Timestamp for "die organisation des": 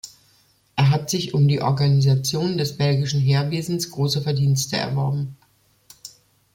1.47-2.75